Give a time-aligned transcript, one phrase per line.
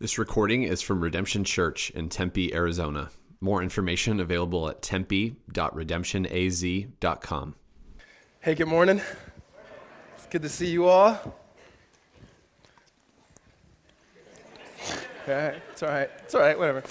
[0.00, 3.10] This recording is from Redemption Church in Tempe, Arizona.
[3.40, 7.54] More information available at tempe.redemptionaz.com.
[8.38, 9.00] Hey, good morning.
[10.14, 11.18] It's good to see you all.
[15.24, 16.08] Okay, it's all right.
[16.22, 16.84] It's all right, whatever.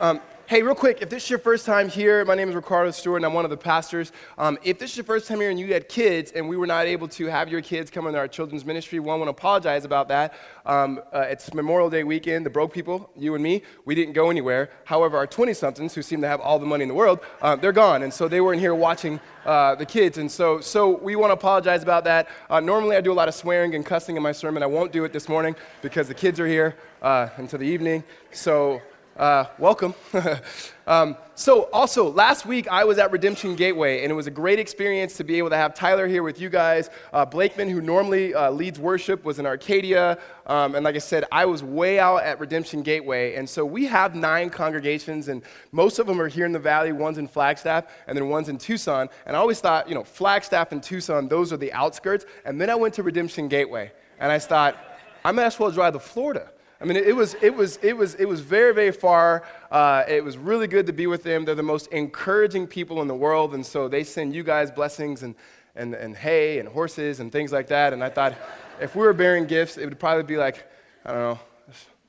[0.00, 0.20] Um,
[0.52, 3.16] Hey, real quick, if this is your first time here, my name is Riccardo Stewart
[3.16, 4.12] and I'm one of the pastors.
[4.36, 6.66] Um, if this is your first time here and you had kids and we were
[6.66, 9.86] not able to have your kids come into our children's ministry, one, want to apologize
[9.86, 10.34] about that.
[10.66, 14.28] Um, uh, it's Memorial Day weekend, the broke people, you and me, we didn't go
[14.28, 14.68] anywhere.
[14.84, 17.56] However, our 20 somethings who seem to have all the money in the world, uh,
[17.56, 18.02] they're gone.
[18.02, 20.18] And so they weren't here watching uh, the kids.
[20.18, 22.28] And so, so we want to apologize about that.
[22.50, 24.62] Uh, normally, I do a lot of swearing and cussing in my sermon.
[24.62, 28.04] I won't do it this morning because the kids are here uh, until the evening.
[28.32, 28.82] So,
[29.16, 29.94] uh, welcome.
[30.86, 34.58] um, so, also, last week I was at Redemption Gateway, and it was a great
[34.58, 36.88] experience to be able to have Tyler here with you guys.
[37.12, 40.18] Uh, Blakeman, who normally uh, leads worship, was in Arcadia.
[40.46, 43.34] Um, and like I said, I was way out at Redemption Gateway.
[43.34, 46.92] And so we have nine congregations, and most of them are here in the valley.
[46.92, 49.08] One's in Flagstaff, and then one's in Tucson.
[49.26, 52.24] And I always thought, you know, Flagstaff and Tucson, those are the outskirts.
[52.44, 54.76] And then I went to Redemption Gateway, and I thought,
[55.24, 56.50] I might as well drive to Florida.
[56.82, 59.44] I mean, it was, it was, it was, it was very, very far.
[59.70, 61.44] Uh, it was really good to be with them.
[61.44, 65.22] They're the most encouraging people in the world, and so they send you guys blessings
[65.22, 65.36] and,
[65.76, 67.92] and, and hay and horses and things like that.
[67.92, 68.34] And I thought,
[68.80, 70.68] if we were bearing gifts, it would probably be like,
[71.04, 71.38] I don't know,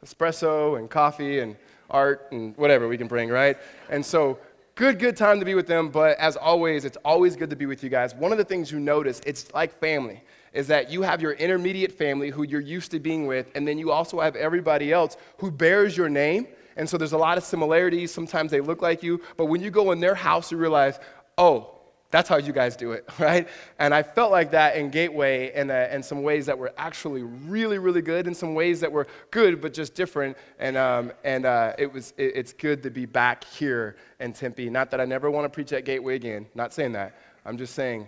[0.04, 1.56] espresso and coffee and
[1.92, 3.58] art and whatever we can bring, right?
[3.92, 4.40] And so
[4.74, 5.90] good, good time to be with them.
[5.90, 8.16] But as always, it's always good to be with you guys.
[8.16, 11.92] One of the things you notice, it's like family is that you have your intermediate
[11.92, 15.52] family who you're used to being with, and then you also have everybody else who
[15.52, 16.48] bears your name.
[16.76, 18.12] And so there's a lot of similarities.
[18.12, 21.00] Sometimes they look like you, but when you go in their house, you realize,
[21.38, 21.74] oh,
[22.14, 23.48] that's how you guys do it, right?
[23.80, 27.24] And I felt like that in Gateway in, uh, in some ways that were actually
[27.24, 30.38] really, really good, in some ways that were good but just different.
[30.60, 34.70] And, um, and uh, it was, it, it's good to be back here in Tempe.
[34.70, 37.18] Not that I never want to preach at Gateway again, not saying that.
[37.46, 38.08] I'm just saying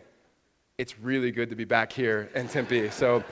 [0.78, 2.90] it's really good to be back here in Tempe.
[2.90, 3.24] So,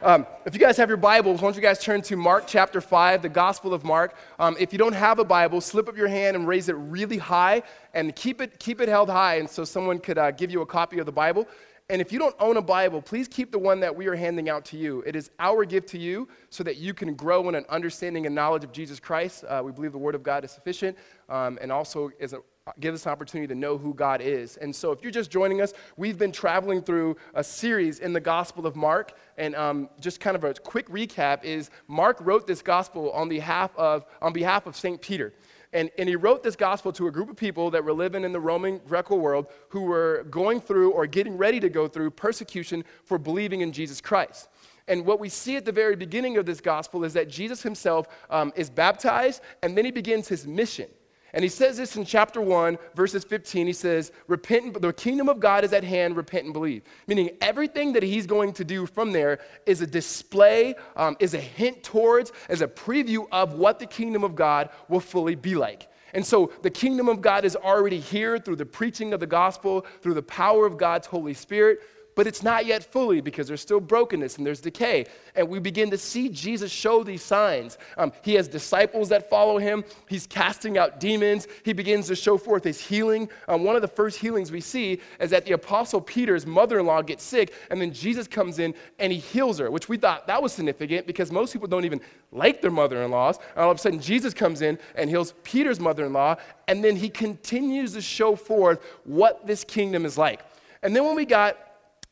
[0.00, 2.80] um, if you guys have your Bibles, why don't you guys turn to Mark chapter
[2.80, 4.16] 5, the Gospel of Mark.
[4.38, 7.18] Um, if you don't have a Bible, slip up your hand and raise it really
[7.18, 7.62] high
[7.92, 10.66] and keep it, keep it held high and so someone could uh, give you a
[10.66, 11.46] copy of the Bible.
[11.90, 14.48] And if you don't own a Bible, please keep the one that we are handing
[14.48, 15.02] out to you.
[15.06, 18.34] It is our gift to you so that you can grow in an understanding and
[18.34, 19.44] knowledge of Jesus Christ.
[19.44, 20.96] Uh, we believe the Word of God is sufficient
[21.28, 22.40] um, and also is a
[22.80, 24.56] give us an opportunity to know who God is.
[24.56, 28.20] And so, if you're just joining us, we've been traveling through a series in the
[28.20, 29.12] Gospel of Mark.
[29.38, 33.70] And um, just kind of a quick recap is Mark wrote this gospel on behalf
[33.76, 35.00] of, on behalf of St.
[35.00, 35.32] Peter.
[35.72, 38.32] And, and, he wrote this gospel to a group of people that were living in
[38.32, 42.84] the Roman Greco world who were going through or getting ready to go through persecution
[43.04, 44.48] for believing in Jesus Christ.
[44.88, 48.06] And what we see at the very beginning of this gospel is that Jesus himself
[48.30, 50.88] um, is baptized and then he begins his mission.
[51.36, 53.66] And he says this in chapter 1, verses 15.
[53.66, 56.82] He says, Repent, the kingdom of God is at hand, repent and believe.
[57.06, 61.38] Meaning everything that he's going to do from there is a display, um, is a
[61.38, 65.88] hint towards, is a preview of what the kingdom of God will fully be like.
[66.14, 69.84] And so the kingdom of God is already here through the preaching of the gospel,
[70.00, 71.80] through the power of God's Holy Spirit
[72.16, 75.04] but it's not yet fully because there's still brokenness and there's decay.
[75.36, 77.78] And we begin to see Jesus show these signs.
[77.98, 82.38] Um, he has disciples that follow him, he's casting out demons, he begins to show
[82.38, 83.28] forth his healing.
[83.46, 86.86] Um, one of the first healings we see is that the Apostle Peter's mother in
[86.86, 90.26] law gets sick, and then Jesus comes in and he heals her, which we thought
[90.26, 92.00] that was significant because most people don't even
[92.32, 93.38] like their mother in laws.
[93.54, 96.82] And all of a sudden, Jesus comes in and heals Peter's mother in law, and
[96.82, 100.40] then he continues to show forth what this kingdom is like.
[100.82, 101.58] And then when we got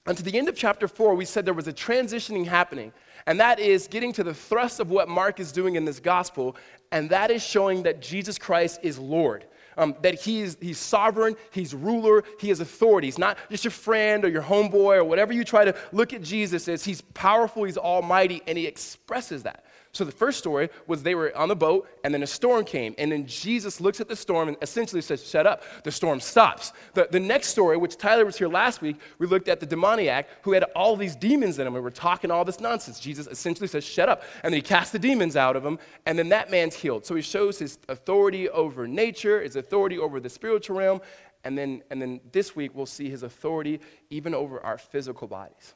[0.06, 2.92] and to the end of chapter 4, we said there was a transitioning happening,
[3.26, 6.56] and that is getting to the thrust of what Mark is doing in this gospel,
[6.92, 9.46] and that is showing that Jesus Christ is Lord.
[9.76, 13.08] Um, that he's, he's sovereign, he's ruler, he has authority.
[13.08, 16.22] He's not just your friend or your homeboy or whatever you try to look at
[16.22, 16.84] Jesus as.
[16.84, 19.64] He's powerful, he's almighty, and he expresses that.
[19.94, 22.96] So the first story was they were on the boat and then a storm came.
[22.98, 25.62] And then Jesus looks at the storm and essentially says, Shut up.
[25.84, 26.72] The storm stops.
[26.94, 30.28] The, the next story, which Tyler was here last week, we looked at the demoniac
[30.42, 32.98] who had all these demons in him and were talking all this nonsense.
[32.98, 34.24] Jesus essentially says, Shut up.
[34.42, 35.78] And then he casts the demons out of him.
[36.06, 37.06] And then that man's healed.
[37.06, 41.00] So he shows his authority over nature, his authority over the spiritual realm.
[41.44, 43.80] And then, and then this week, we'll see his authority
[44.10, 45.74] even over our physical bodies.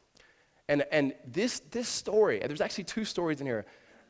[0.69, 3.65] And, and this, this story, there's actually two stories in here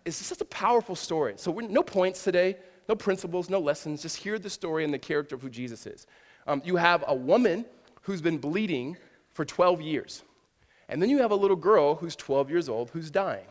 [0.08, 1.34] it's such a powerful story.
[1.36, 2.56] So, no points today,
[2.88, 4.02] no principles, no lessons.
[4.02, 6.06] Just hear the story and the character of who Jesus is.
[6.46, 7.66] Um, you have a woman
[8.02, 8.96] who's been bleeding
[9.32, 10.24] for 12 years.
[10.88, 13.44] And then you have a little girl who's 12 years old who's dying.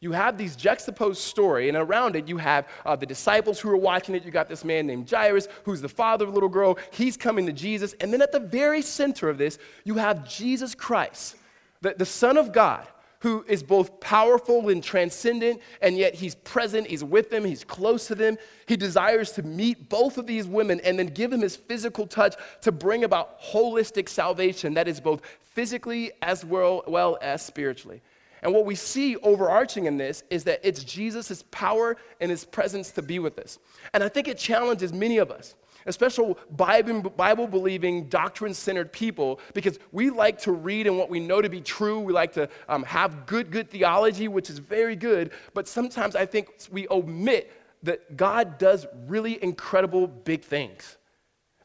[0.00, 3.76] You have these juxtaposed story, and around it you have uh, the disciples who are
[3.76, 4.24] watching it.
[4.24, 6.76] You got this man named Jairus, who's the father of the little girl.
[6.90, 7.94] He's coming to Jesus.
[8.00, 11.36] And then at the very center of this, you have Jesus Christ,
[11.80, 12.86] the, the Son of God,
[13.24, 18.06] who is both powerful and transcendent, and yet he's present, he's with them, he's close
[18.06, 18.36] to them.
[18.66, 22.34] He desires to meet both of these women and then give them his physical touch
[22.60, 28.02] to bring about holistic salvation that is both physically as well, well as spiritually.
[28.42, 32.90] And what we see overarching in this is that it's Jesus' power and his presence
[32.90, 33.58] to be with us.
[33.94, 35.54] And I think it challenges many of us
[35.86, 41.40] especially Bible believing, doctrine centered people, because we like to read in what we know
[41.40, 42.00] to be true.
[42.00, 45.32] We like to um, have good, good theology, which is very good.
[45.52, 47.52] But sometimes I think we omit
[47.82, 50.96] that God does really incredible big things.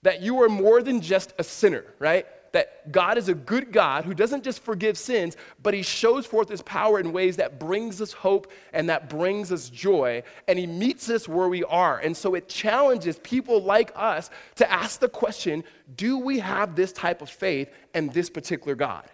[0.03, 2.25] That you are more than just a sinner, right?
[2.51, 6.49] That God is a good God who doesn't just forgive sins, but he shows forth
[6.49, 10.67] his power in ways that brings us hope and that brings us joy, and he
[10.67, 11.99] meets us where we are.
[11.99, 15.63] And so it challenges people like us to ask the question
[15.95, 19.09] do we have this type of faith and this particular God?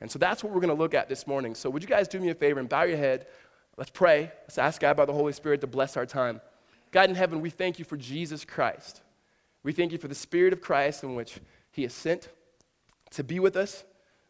[0.00, 1.54] And so that's what we're going to look at this morning.
[1.54, 3.26] So, would you guys do me a favor and bow your head?
[3.76, 4.32] Let's pray.
[4.42, 6.40] Let's ask God by the Holy Spirit to bless our time.
[6.90, 9.02] God in heaven, we thank you for Jesus Christ.
[9.62, 11.40] We thank you for the Spirit of Christ in which
[11.72, 12.28] he is sent
[13.10, 13.84] to be with us.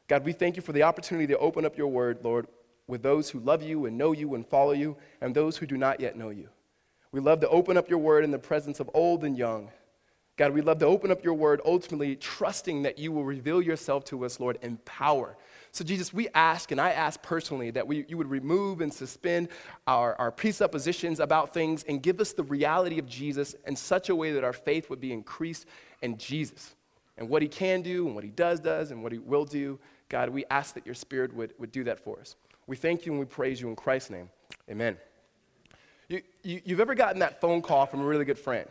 [0.08, 2.46] God, we thank you for the opportunity to open up your word, Lord,
[2.86, 5.76] with those who love you and know you and follow you, and those who do
[5.76, 6.48] not yet know you.
[7.10, 9.70] We love to open up your word in the presence of old and young.
[10.36, 14.04] God, we love to open up your word ultimately trusting that you will reveal yourself
[14.06, 15.36] to us, Lord, in power.
[15.72, 19.48] So, Jesus, we ask, and I ask personally, that we, you would remove and suspend
[19.86, 24.14] our, our presuppositions about things and give us the reality of Jesus in such a
[24.14, 25.66] way that our faith would be increased
[26.02, 26.76] in Jesus
[27.18, 29.78] and what he can do and what he does does and what he will do.
[30.08, 32.36] God, we ask that your spirit would, would do that for us.
[32.66, 34.28] We thank you and we praise you in Christ's name.
[34.70, 34.96] Amen.
[36.08, 38.68] You, you, you've ever gotten that phone call from a really good friend?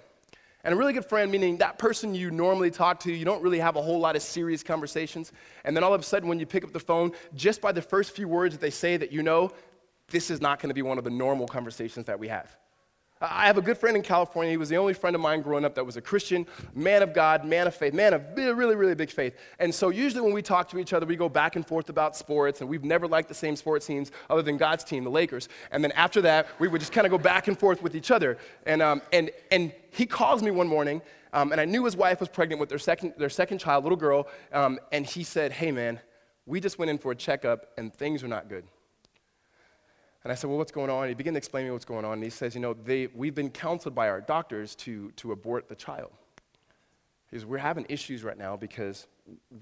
[0.63, 3.59] And a really good friend, meaning that person you normally talk to, you don't really
[3.59, 5.31] have a whole lot of serious conversations.
[5.63, 7.83] And then all of a sudden, when you pick up the phone, just by the
[7.83, 9.51] first few words that they say that you know,
[10.09, 12.55] this is not going to be one of the normal conversations that we have.
[13.21, 14.51] I have a good friend in California.
[14.51, 17.13] He was the only friend of mine growing up that was a Christian, man of
[17.13, 19.35] God, man of faith, man of really, really big faith.
[19.57, 22.17] And so usually when we talk to each other, we go back and forth about
[22.17, 25.47] sports, and we've never liked the same sports teams other than God's team, the Lakers.
[25.71, 28.11] And then after that, we would just kind of go back and forth with each
[28.11, 28.37] other.
[28.65, 31.01] And, um, and, and he calls me one morning,
[31.31, 33.97] um, and I knew his wife was pregnant with their second, their second child, little
[33.97, 36.01] girl, um, and he said, Hey, man,
[36.45, 38.65] we just went in for a checkup, and things are not good.
[40.25, 41.03] And I said, Well, what's going on?
[41.03, 42.13] And he began to explain to me what's going on.
[42.13, 45.69] And he says, You know, they, we've been counseled by our doctors to, to abort
[45.69, 46.11] the child.
[47.29, 49.05] He says, We're having issues right now because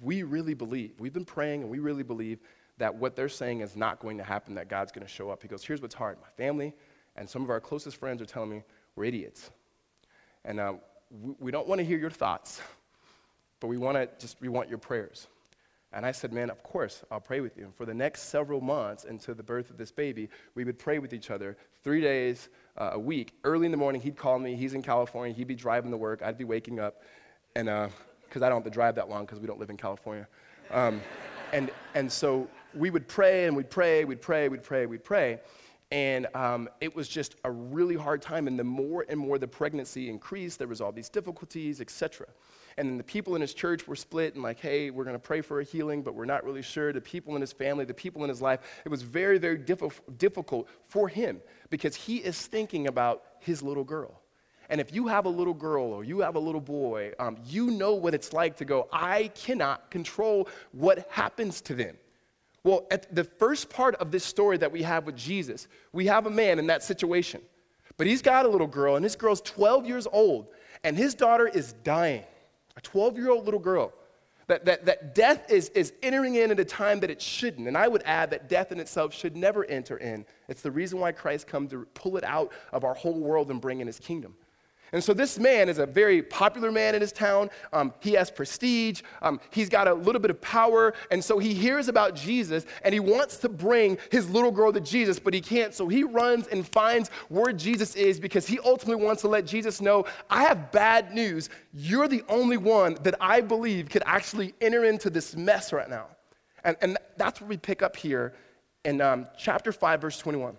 [0.02, 2.40] we really believe, we've been praying and we really believe
[2.78, 5.42] that what they're saying is not going to happen, that God's going to show up.
[5.42, 6.18] He goes, Here's what's hard.
[6.22, 6.74] My family
[7.18, 8.64] and some of our closest friends are telling me
[8.96, 9.52] we're idiots.
[10.46, 10.76] And uh,
[11.12, 12.62] we, we don't want to hear your thoughts,
[13.60, 15.28] but we want to just, we want your prayers.
[15.94, 17.66] And I said, Man, of course, I'll pray with you.
[17.66, 21.00] And for the next several months until the birth of this baby, we would pray
[21.00, 23.34] with each other three days uh, a week.
[23.44, 24.56] Early in the morning, he'd call me.
[24.56, 25.36] He's in California.
[25.36, 26.22] He'd be driving to work.
[26.24, 27.04] I'd be waking up.
[27.56, 29.78] And because uh, I don't have to drive that long because we don't live in
[29.78, 30.28] California.
[30.72, 31.02] Um,
[31.52, 35.40] and, and so we would pray and we'd pray, we'd pray, we'd pray, we'd pray.
[35.92, 38.48] And um, it was just a really hard time.
[38.48, 42.26] And the more and more the pregnancy increased, there was all these difficulties, etc.
[42.78, 45.20] And then the people in his church were split and like, hey, we're going to
[45.20, 46.92] pray for a healing, but we're not really sure.
[46.92, 50.02] The people in his family, the people in his life, it was very, very diff-
[50.18, 54.22] difficult for him because he is thinking about his little girl.
[54.70, 57.70] And if you have a little girl or you have a little boy, um, you
[57.70, 61.96] know what it's like to go, I cannot control what happens to them.
[62.64, 66.26] Well, at the first part of this story that we have with Jesus, we have
[66.26, 67.42] a man in that situation.
[67.98, 70.48] But he's got a little girl, and this girl's 12 years old,
[70.84, 72.24] and his daughter is dying
[72.84, 73.94] 12 year old little girl.
[74.48, 77.68] That, that, that death is, is entering in at a time that it shouldn't.
[77.68, 80.26] And I would add that death in itself should never enter in.
[80.50, 83.62] It's the reason why Christ comes to pull it out of our whole world and
[83.62, 84.36] bring in his kingdom.
[84.94, 87.50] And so this man is a very popular man in his town.
[87.74, 89.02] Um, he has prestige.
[89.24, 90.94] Um, he's got a little bit of power.
[91.10, 94.80] And so he hears about Jesus and he wants to bring his little girl to
[94.80, 95.74] Jesus, but he can't.
[95.74, 99.82] So he runs and finds where Jesus is because he ultimately wants to let Jesus
[99.82, 101.50] know I have bad news.
[101.74, 106.06] You're the only one that I believe could actually enter into this mess right now.
[106.64, 108.36] And, and that's what we pick up here
[108.86, 110.56] in um, chapter 5, verse 21.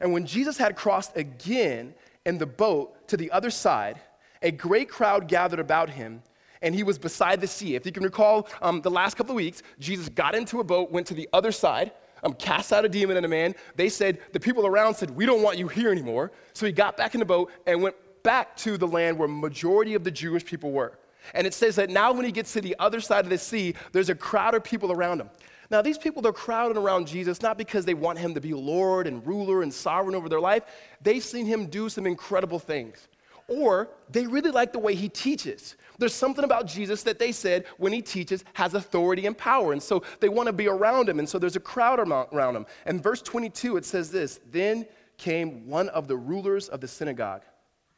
[0.00, 1.94] And when Jesus had crossed again
[2.28, 3.98] in the boat to the other side,
[4.42, 6.22] a great crowd gathered about him,
[6.60, 7.74] and he was beside the sea.
[7.74, 10.92] If you can recall um, the last couple of weeks, Jesus got into a boat,
[10.92, 11.92] went to the other side.
[12.22, 13.54] um, cast out a demon in a man.
[13.76, 16.32] They said, the people around said, We don't want you here anymore.
[16.52, 19.94] So he got back in the boat and went back to the land where majority
[19.94, 20.98] of the Jewish people were.
[21.34, 23.74] And it says that now when he gets to the other side of the sea,
[23.92, 25.30] there's a crowd of people around him.
[25.70, 29.06] Now, these people, they're crowding around Jesus not because they want him to be Lord
[29.06, 30.64] and ruler and sovereign over their life.
[31.02, 33.08] They've seen him do some incredible things.
[33.48, 35.76] Or they really like the way he teaches.
[35.98, 39.72] There's something about Jesus that they said when he teaches has authority and power.
[39.72, 41.18] And so they want to be around him.
[41.18, 42.66] And so there's a crowd around him.
[42.84, 47.42] And verse 22, it says this Then came one of the rulers of the synagogue,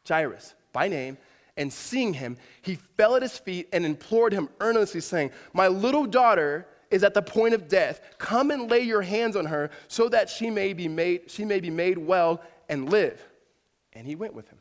[0.08, 1.18] Jairus by name,
[1.56, 6.06] and seeing him, he fell at his feet and implored him earnestly, saying, My little
[6.06, 8.00] daughter is at the point of death.
[8.18, 11.60] Come and lay your hands on her so that she may be made, she may
[11.60, 13.22] be made well and live.
[13.92, 14.58] And he went with him.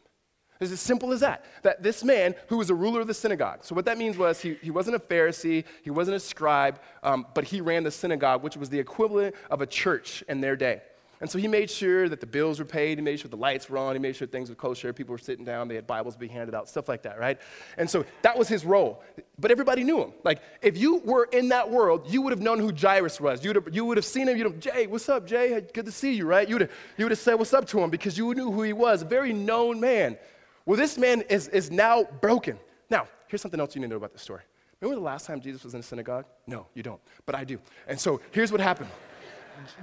[0.59, 1.45] It's as simple as that.
[1.63, 4.41] That this man, who was a ruler of the synagogue, so what that means was
[4.41, 8.43] he, he wasn't a Pharisee, he wasn't a scribe, um, but he ran the synagogue,
[8.43, 10.81] which was the equivalent of a church in their day.
[11.21, 13.69] And so he made sure that the bills were paid, he made sure the lights
[13.69, 16.15] were on, he made sure things were kosher, people were sitting down, they had Bibles
[16.15, 17.37] being handed out, stuff like that, right?
[17.77, 19.03] And so that was his role.
[19.37, 20.13] But everybody knew him.
[20.23, 23.43] Like, if you were in that world, you would have known who Jairus was.
[23.43, 25.59] You would have, you would have seen him, you'd have, Jay, what's up, Jay?
[25.73, 26.47] Good to see you, right?
[26.47, 28.61] You would have, you would have said what's up to him because you knew who
[28.61, 30.17] he was, a very known man.
[30.65, 32.57] Well, this man is, is now broken.
[32.89, 34.43] Now, here's something else you need to know about this story.
[34.79, 36.25] Remember the last time Jesus was in a synagogue?
[36.47, 37.59] No, you don't, but I do.
[37.87, 38.89] And so here's what happened.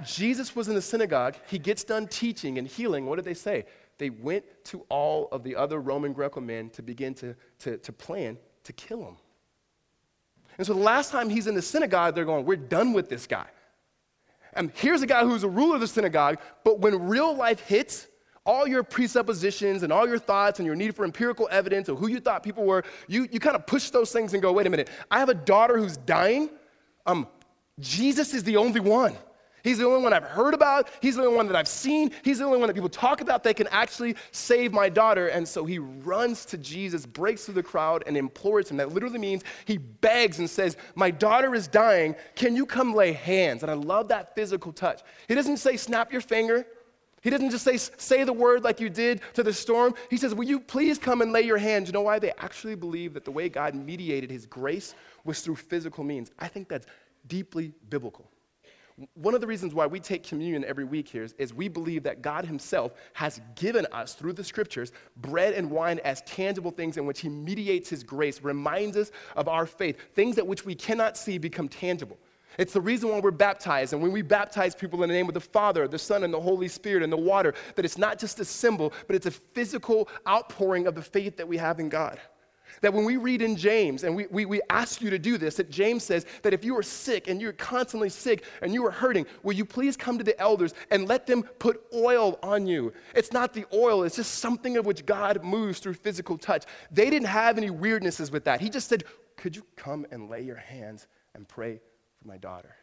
[0.05, 1.35] Jesus was in the synagogue.
[1.47, 3.05] He gets done teaching and healing.
[3.05, 3.65] What did they say?
[3.97, 7.91] They went to all of the other Roman Greco men to begin to, to, to
[7.91, 9.17] plan to kill him.
[10.57, 13.27] And so the last time he's in the synagogue, they're going, We're done with this
[13.27, 13.47] guy.
[14.53, 18.07] And here's a guy who's a ruler of the synagogue, but when real life hits,
[18.47, 22.07] all your presuppositions and all your thoughts and your need for empirical evidence of who
[22.07, 24.69] you thought people were, you, you kind of push those things and go, wait a
[24.69, 26.49] minute, I have a daughter who's dying.
[27.05, 27.27] Um,
[27.79, 29.15] Jesus is the only one.
[29.63, 30.89] He's the only one I've heard about.
[31.01, 32.11] He's the only one that I've seen.
[32.23, 35.27] He's the only one that people talk about that can actually save my daughter.
[35.27, 38.77] And so he runs to Jesus, breaks through the crowd, and implores him.
[38.77, 42.15] That literally means he begs and says, My daughter is dying.
[42.35, 43.63] Can you come lay hands?
[43.63, 45.01] And I love that physical touch.
[45.27, 46.65] He doesn't say, Snap your finger.
[47.21, 49.95] He doesn't just say, say the word like you did to the storm.
[50.09, 51.89] He says, Will you please come and lay your hands?
[51.89, 52.19] You know why?
[52.19, 54.93] They actually believe that the way God mediated his grace
[55.25, 56.31] was through physical means.
[56.39, 56.85] I think that's
[57.27, 58.29] deeply biblical.
[59.13, 62.01] One of the reasons why we take communion every week here is, is, we believe
[62.03, 66.97] that God Himself has given us, through the scriptures, bread and wine as tangible things
[66.97, 69.97] in which He mediates His grace, reminds us of our faith.
[70.15, 72.17] Things that which we cannot see become tangible.
[72.57, 73.93] It's the reason why we're baptized.
[73.93, 76.41] And when we baptize people in the name of the Father, the Son, and the
[76.41, 80.09] Holy Spirit and the water, that it's not just a symbol, but it's a physical
[80.27, 82.19] outpouring of the faith that we have in God.
[82.81, 85.55] That when we read in James, and we, we, we ask you to do this,
[85.55, 88.91] that James says that if you are sick and you're constantly sick and you are
[88.91, 92.93] hurting, will you please come to the elders and let them put oil on you?
[93.15, 96.65] It's not the oil, it's just something of which God moves through physical touch.
[96.91, 98.61] They didn't have any weirdnesses with that.
[98.61, 99.03] He just said,
[99.35, 101.81] Could you come and lay your hands and pray
[102.21, 102.75] for my daughter?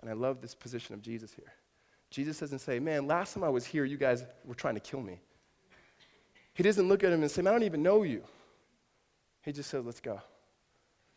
[0.00, 1.52] And I love this position of Jesus here.
[2.10, 5.00] Jesus doesn't say, Man, last time I was here, you guys were trying to kill
[5.00, 5.20] me.
[6.54, 8.22] He doesn't look at him and say, I don't even know you.
[9.42, 10.20] He just says, let's go.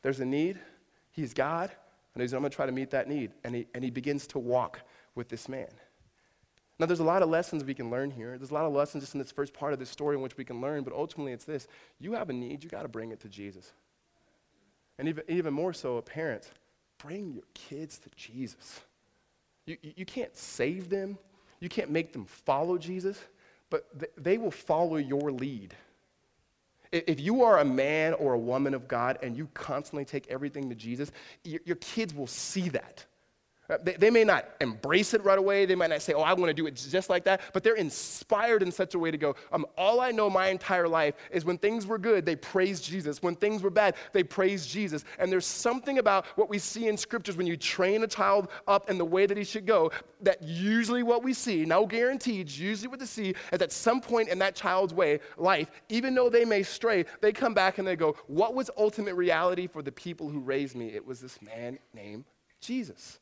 [0.01, 0.59] There's a need.
[1.11, 1.71] He's God.
[2.13, 3.31] And he's, I'm going to try to meet that need.
[3.43, 4.81] And he, and he begins to walk
[5.15, 5.69] with this man.
[6.77, 8.37] Now, there's a lot of lessons we can learn here.
[8.37, 10.35] There's a lot of lessons just in this first part of this story in which
[10.35, 11.67] we can learn, but ultimately it's this
[11.99, 13.71] you have a need, you got to bring it to Jesus.
[14.97, 16.49] And even, even more so, a parent,
[16.97, 18.81] bring your kids to Jesus.
[19.65, 21.17] You, you, you can't save them,
[21.59, 23.19] you can't make them follow Jesus,
[23.69, 25.73] but th- they will follow your lead.
[26.95, 30.69] If you are a man or a woman of God and you constantly take everything
[30.69, 31.11] to Jesus,
[31.43, 33.05] your, kids will see that.
[33.69, 35.65] Uh, they, they, may not embrace it right away.
[35.65, 37.41] They might not say, Oh, I want to do it just like that.
[37.53, 40.87] But they're inspired in such a way to go, um, All I know my entire
[40.87, 43.23] life is when things were good, they praised Jesus.
[43.23, 45.03] When things were bad, they praised Jesus.
[45.17, 48.89] And there's something about what we see in scriptures when you train a child up
[48.89, 49.91] in the way that he should go,
[50.21, 54.29] that usually what we see, no guarantees, usually what we see is at some point
[54.29, 57.95] in that child's way, life, even though they may stray, they come back and they
[57.95, 60.89] go, What was ultimate reality for the people who raised me?
[60.89, 62.25] It was this man named
[62.61, 63.19] Jesus.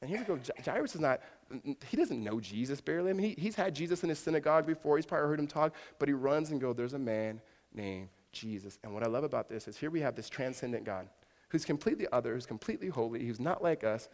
[0.00, 0.38] And here we go.
[0.64, 1.20] Jairus is not,
[1.88, 3.10] he doesn't know Jesus barely.
[3.10, 4.96] I mean, he, he's had Jesus in his synagogue before.
[4.96, 7.40] He's probably heard him talk, but he runs and goes, There's a man
[7.74, 8.78] named Jesus.
[8.84, 11.08] And what I love about this is here we have this transcendent God
[11.48, 14.08] who's completely other, who's completely holy, who's not like us,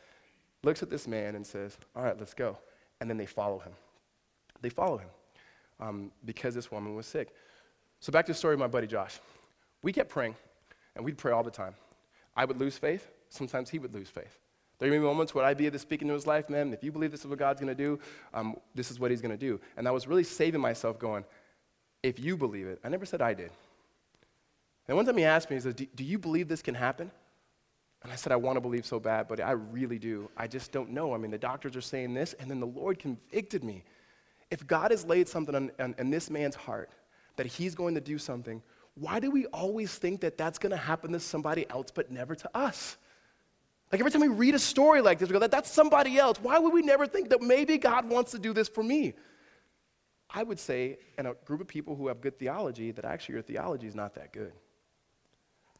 [0.62, 2.58] looks at this man and says, All right, let's go.
[3.00, 3.72] And then they follow him.
[4.62, 5.08] They follow him
[5.80, 7.34] um, because this woman was sick.
[8.00, 9.20] So back to the story of my buddy Josh.
[9.82, 10.36] We kept praying,
[10.96, 11.74] and we'd pray all the time.
[12.34, 13.10] I would lose faith.
[13.28, 14.38] Sometimes he would lose faith.
[14.78, 16.50] There are going to be moments where I'd be able to speak into his life,
[16.50, 16.72] man.
[16.72, 17.98] If you believe this is what God's going to do,
[18.32, 19.60] um, this is what he's going to do.
[19.76, 21.24] And I was really saving myself going,
[22.02, 22.80] if you believe it.
[22.84, 23.50] I never said I did.
[24.86, 27.10] And one time he asked me, he says, Do you believe this can happen?
[28.02, 30.28] And I said, I want to believe so bad, but I really do.
[30.36, 31.14] I just don't know.
[31.14, 33.82] I mean, the doctors are saying this, and then the Lord convicted me.
[34.50, 36.90] If God has laid something on, on, in this man's heart
[37.36, 38.62] that he's going to do something,
[38.94, 42.34] why do we always think that that's going to happen to somebody else but never
[42.34, 42.98] to us?
[43.94, 46.38] Like every time we read a story like this, we go, that, that's somebody else.
[46.42, 49.14] Why would we never think that maybe God wants to do this for me?
[50.28, 53.42] I would say, in a group of people who have good theology, that actually your
[53.42, 54.52] theology is not that good.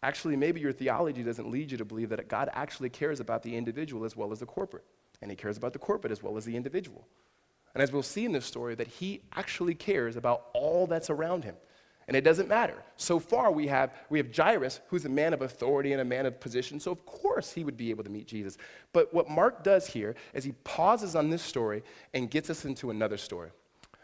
[0.01, 3.57] Actually, maybe your theology doesn't lead you to believe that God actually cares about the
[3.57, 4.85] individual as well as the corporate,
[5.21, 7.09] and He cares about the corporate as well as the individual.
[7.75, 11.43] And as we'll see in this story, that He actually cares about all that's around
[11.43, 11.57] Him.
[12.07, 12.83] And it doesn't matter.
[12.97, 16.27] So far, we have, we have Jairus, who's a man of authority and a man
[16.27, 18.59] of position, so of course he would be able to meet Jesus.
[18.93, 21.83] But what Mark does here is he pauses on this story
[22.13, 23.51] and gets us into another story.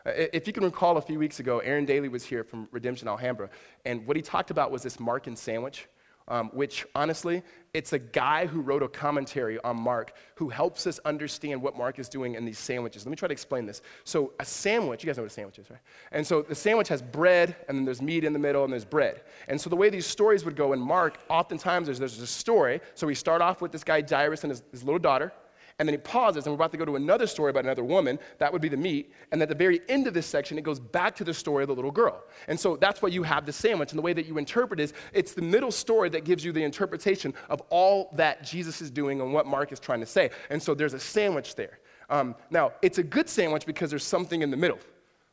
[0.06, 3.06] Uh, if you can recall a few weeks ago, Aaron Daly was here from Redemption
[3.06, 3.50] Alhambra,
[3.84, 5.86] and what he talked about was this Markan sandwich
[6.30, 7.42] um, which honestly,
[7.74, 11.98] it's a guy who wrote a commentary on Mark who helps us understand what Mark
[11.98, 13.04] is doing in these sandwiches.
[13.04, 13.82] Let me try to explain this.
[14.04, 15.80] So, a sandwich, you guys know what a sandwich is, right?
[16.12, 18.84] And so the sandwich has bread, and then there's meat in the middle, and there's
[18.84, 19.22] bread.
[19.48, 22.80] And so the way these stories would go in Mark, oftentimes there's, there's a story.
[22.94, 25.32] So we start off with this guy, Jairus, and his, his little daughter
[25.80, 28.18] and then he pauses, and we're about to go to another story about another woman.
[28.36, 29.14] That would be the meat.
[29.32, 31.68] And at the very end of this section, it goes back to the story of
[31.68, 32.22] the little girl.
[32.48, 33.90] And so that's why you have the sandwich.
[33.90, 36.62] And the way that you interpret is it's the middle story that gives you the
[36.62, 40.28] interpretation of all that Jesus is doing and what Mark is trying to say.
[40.50, 41.78] And so there's a sandwich there.
[42.10, 44.80] Um, now, it's a good sandwich because there's something in the middle.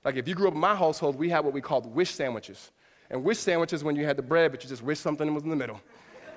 [0.05, 2.71] Like if you grew up in my household, we had what we called wish sandwiches.
[3.09, 5.49] And wish sandwiches when you had the bread, but you just wish something was in
[5.49, 5.81] the middle.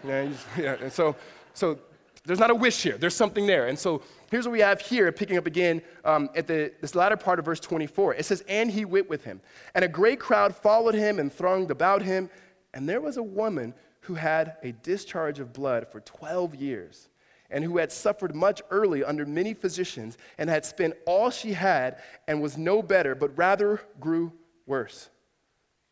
[0.05, 0.77] Yeah, just, yeah.
[0.81, 1.15] And so,
[1.55, 1.79] so
[2.25, 3.69] there's not a wish here, there's something there.
[3.69, 7.17] And so here's what we have here, picking up again um, at the, this latter
[7.17, 8.15] part of verse 24.
[8.15, 9.41] It says, And he went with him,
[9.75, 12.31] and a great crowd followed him and thronged about him.
[12.75, 17.09] And there was a woman who had a discharge of blood for 12 years,
[17.51, 22.01] and who had suffered much early under many physicians, and had spent all she had,
[22.29, 24.33] and was no better, but rather grew
[24.67, 25.11] worse.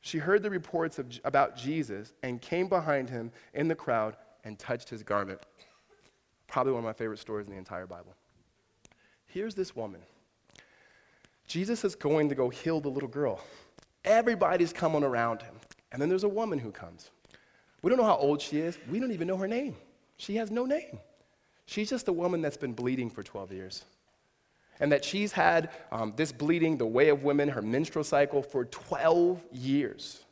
[0.01, 4.59] She heard the reports of, about Jesus and came behind him in the crowd and
[4.59, 5.41] touched his garment.
[6.49, 8.15] Probably one of my favorite stories in the entire Bible.
[9.27, 10.01] Here's this woman.
[11.47, 13.41] Jesus is going to go heal the little girl.
[14.05, 15.55] Everybody's coming around him.
[15.93, 17.11] And then there's a woman who comes.
[17.83, 18.79] We don't know how old she is.
[18.91, 19.77] We don't even know her name.
[20.17, 20.99] She has no name.
[21.67, 23.85] She's just a woman that's been bleeding for 12 years.
[24.81, 28.65] And that she's had um, this bleeding, the way of women, her menstrual cycle, for
[28.67, 30.25] 12 years.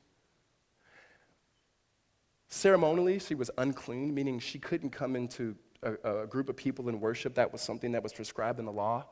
[2.48, 7.00] Ceremonially, she was unclean, meaning she couldn't come into a, a group of people in
[7.00, 9.04] worship, that was something that was prescribed in the law.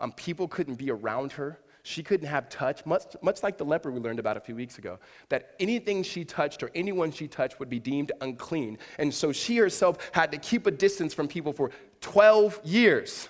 [0.00, 1.58] Um, people couldn't be around her.
[1.84, 4.78] She couldn't have touch, much, much like the leper we learned about a few weeks
[4.78, 4.98] ago,
[5.30, 8.78] that anything she touched or anyone she touched would be deemed unclean.
[8.98, 13.28] And so she herself had to keep a distance from people for 12 years.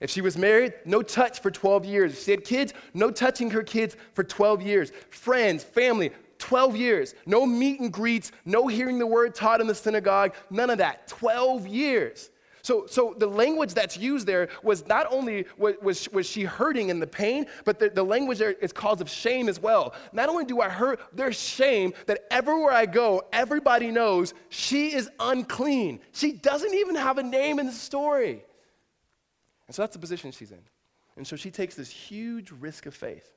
[0.00, 2.12] If she was married, no touch for 12 years.
[2.12, 4.92] If she had kids, no touching her kids for 12 years.
[5.10, 7.14] Friends, family, 12 years.
[7.26, 11.06] No meet and greets, no hearing the word taught in the synagogue, none of that.
[11.08, 12.30] 12 years.
[12.64, 16.98] So, so the language that's used there was not only was, was she hurting in
[16.98, 19.94] the pain, but the, the language there is cause of shame as well.
[20.14, 25.10] Not only do I hurt, there's shame that everywhere I go, everybody knows she is
[25.20, 26.00] unclean.
[26.12, 28.42] She doesn't even have a name in the story.
[29.66, 30.62] And so that's the position she's in.
[31.18, 33.30] And so she takes this huge risk of faith.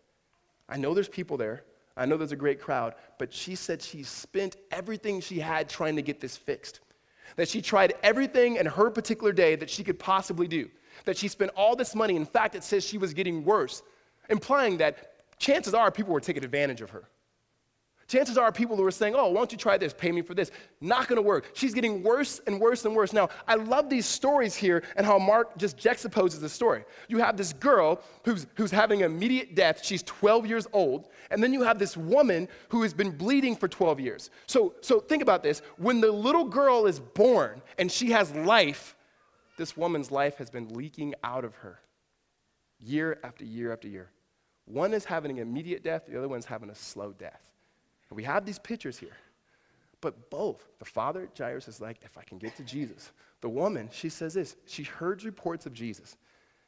[0.69, 1.63] I know there's people there.
[1.97, 5.95] I know there's a great crowd, but she said she spent everything she had trying
[5.95, 6.79] to get this fixed.
[7.35, 10.69] That she tried everything in her particular day that she could possibly do.
[11.05, 12.15] That she spent all this money.
[12.15, 13.81] In fact, it says she was getting worse,
[14.29, 17.09] implying that chances are people were taking advantage of her.
[18.07, 19.93] Chances are people who are saying, Oh, why don't you try this?
[19.93, 20.49] Pay me for this.
[20.79, 21.51] Not gonna work.
[21.53, 23.11] She's getting worse and worse and worse.
[23.11, 26.85] Now, I love these stories here and how Mark just juxtaposes the story.
[27.09, 29.83] You have this girl who's, who's having immediate death.
[29.83, 31.09] She's 12 years old.
[31.31, 34.29] And then you have this woman who has been bleeding for 12 years.
[34.45, 35.61] So, so think about this.
[35.75, 38.95] When the little girl is born and she has life,
[39.57, 41.79] this woman's life has been leaking out of her
[42.79, 44.11] year after year after year.
[44.65, 47.46] One is having an immediate death, the other one's having a slow death.
[48.09, 49.17] And we have these pictures here.
[49.99, 53.11] But both, the father, Jairus, is like, if I can get to Jesus.
[53.41, 56.17] The woman, she says this she heard reports of Jesus,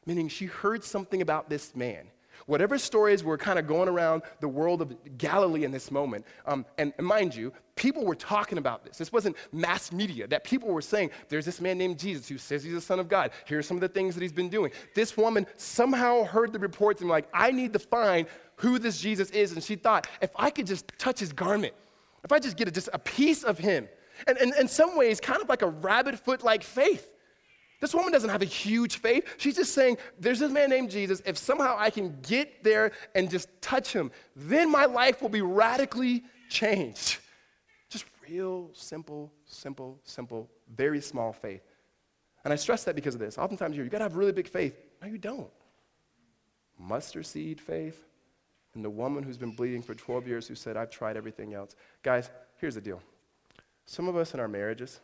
[0.06, 2.08] meaning she heard something about this man.
[2.46, 6.66] Whatever stories were kind of going around the world of Galilee in this moment, um,
[6.78, 8.98] and, mind you, people were talking about this.
[8.98, 12.64] This wasn't mass media, that people were saying, there's this man named Jesus who says
[12.64, 13.32] he's the Son of God.
[13.46, 14.72] Here are some of the things that he's been doing.
[14.96, 18.26] This woman somehow heard the reports and, like, I need to find
[18.60, 19.52] who this Jesus is.
[19.52, 21.74] And she thought, if I could just touch his garment,
[22.24, 23.88] if I just get a, just a piece of him,
[24.28, 27.10] and in some ways, kind of like a rabbit foot like faith.
[27.80, 29.26] This woman doesn't have a huge faith.
[29.38, 31.22] She's just saying, There's this man named Jesus.
[31.26, 35.42] If somehow I can get there and just touch him, then my life will be
[35.42, 37.20] radically changed.
[37.90, 41.62] Just real simple, simple, simple, very small faith.
[42.44, 43.38] And I stress that because of this.
[43.38, 44.76] Oftentimes you you gotta have really big faith.
[45.02, 45.50] No, you don't.
[46.78, 48.09] Mustard seed faith.
[48.76, 51.76] And the woman who's been bleeding for 12 years who said, I've tried everything else.
[52.04, 53.02] Guys, here's the deal.
[53.86, 55.00] Some of us in our marriages,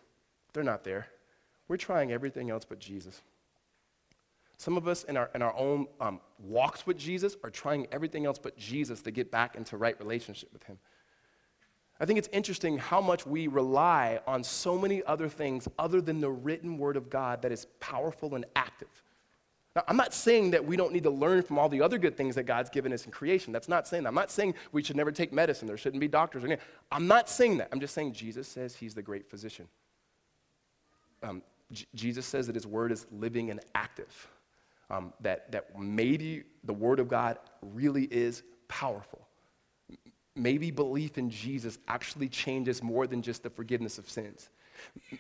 [0.54, 1.08] they're not there.
[1.68, 3.22] We're trying everything else but Jesus.
[4.58, 8.26] Some of us in our, in our own um, walks with Jesus are trying everything
[8.26, 10.78] else but Jesus to get back into right relationship with Him.
[12.00, 16.20] I think it's interesting how much we rely on so many other things other than
[16.22, 19.04] the written Word of God that is powerful and active.
[19.76, 22.16] Now, I'm not saying that we don't need to learn from all the other good
[22.16, 23.52] things that God's given us in creation.
[23.52, 24.10] That's not saying that.
[24.10, 25.68] I'm not saying we should never take medicine.
[25.68, 26.46] There shouldn't be doctors.
[26.46, 26.58] Or.
[26.92, 27.70] I'm not saying that.
[27.72, 29.68] I'm just saying Jesus says He's the great physician.
[31.22, 34.28] Um, J- Jesus says that his word is living and active,
[34.90, 39.28] um, that, that maybe the word of God really is powerful.
[40.36, 44.50] Maybe belief in Jesus actually changes more than just the forgiveness of sins.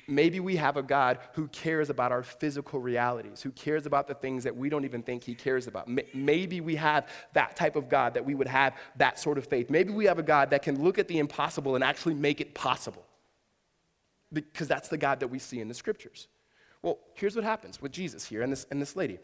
[0.07, 4.13] Maybe we have a God who cares about our physical realities, who cares about the
[4.13, 5.87] things that we don't even think he cares about.
[6.13, 9.69] Maybe we have that type of God, that we would have that sort of faith.
[9.69, 12.53] Maybe we have a God that can look at the impossible and actually make it
[12.53, 13.05] possible.
[14.33, 16.27] Because that's the God that we see in the scriptures.
[16.81, 19.19] Well, here's what happens with Jesus here and this, and this lady.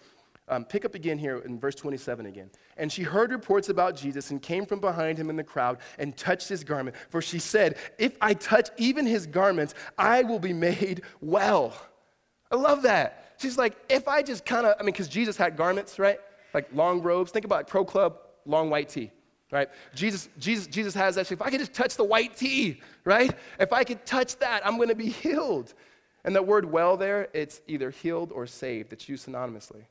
[0.51, 2.51] Um, pick up again here in verse 27 again.
[2.75, 6.15] And she heard reports about Jesus and came from behind him in the crowd and
[6.17, 6.97] touched his garment.
[7.07, 11.73] For she said, If I touch even his garments, I will be made well.
[12.51, 13.35] I love that.
[13.37, 16.19] She's like, If I just kind of, I mean, because Jesus had garments, right?
[16.53, 17.31] Like long robes.
[17.31, 19.09] Think about Pro Club, long white tee
[19.51, 19.67] right?
[19.93, 21.29] Jesus, Jesus, Jesus has that.
[21.29, 23.35] If I could just touch the white tee, right?
[23.59, 25.73] If I could touch that, I'm going to be healed.
[26.23, 28.93] And that word well there, it's either healed or saved.
[28.93, 29.83] It's used synonymously,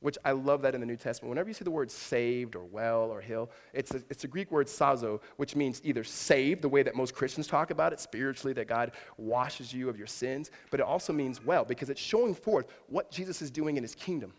[0.00, 1.30] which I love that in the New Testament.
[1.30, 4.50] Whenever you see the word saved or well or hill, it's a, it's a Greek
[4.50, 8.52] word sozo, which means either saved, the way that most Christians talk about it spiritually,
[8.54, 12.34] that God washes you of your sins, but it also means well because it's showing
[12.34, 14.32] forth what Jesus is doing in his kingdom,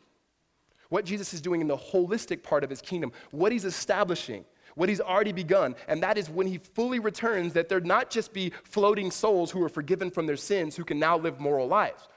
[0.87, 4.45] what Jesus is doing in the holistic part of his kingdom, what he's establishing
[4.75, 5.75] what he's already begun.
[5.89, 9.61] And that is when he fully returns, that there not just be floating souls who
[9.61, 12.07] are forgiven from their sins who can now live moral lives,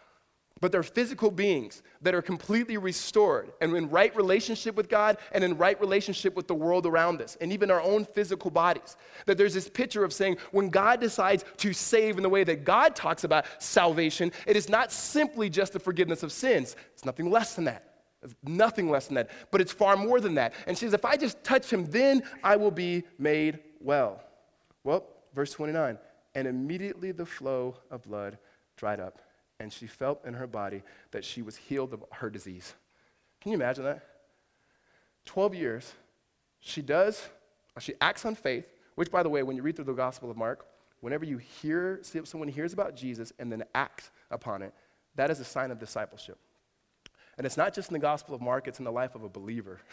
[0.62, 5.42] but they're physical beings that are completely restored and in right relationship with God and
[5.42, 8.96] in right relationship with the world around us and even our own physical bodies.
[9.26, 12.62] That there's this picture of saying when God decides to save in the way that
[12.62, 17.28] God talks about salvation, it is not simply just the forgiveness of sins, it's nothing
[17.28, 17.88] less than that.
[18.22, 20.54] It's nothing less than that, but it's far more than that.
[20.68, 24.22] And she says, If I just touch him, then I will be made well.
[24.84, 25.98] Well, verse 29
[26.36, 28.38] and immediately the flow of blood
[28.76, 29.20] dried up,
[29.62, 32.74] and she felt in her body that she was healed of her disease.
[33.40, 34.04] Can you imagine that?
[35.26, 35.92] 12 years,
[36.60, 37.28] she does,
[37.78, 40.36] she acts on faith, which, by the way, when you read through the Gospel of
[40.36, 40.66] Mark,
[41.00, 44.74] whenever you hear, someone hears about Jesus and then acts upon it,
[45.14, 46.38] that is a sign of discipleship.
[47.38, 49.28] And it's not just in the Gospel of Mark, it's in the life of a
[49.28, 49.80] believer.